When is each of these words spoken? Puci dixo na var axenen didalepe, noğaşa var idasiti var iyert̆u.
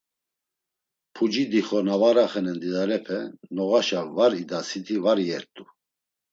Puci 1.19 1.43
dixo 1.51 1.77
na 1.87 1.95
var 2.01 2.17
axenen 2.25 2.57
didalepe, 2.63 3.19
noğaşa 3.55 4.01
var 4.17 4.31
idasiti 4.43 4.95
var 5.03 5.17
iyert̆u. 5.25 5.63